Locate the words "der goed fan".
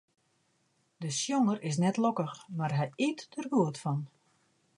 3.33-4.01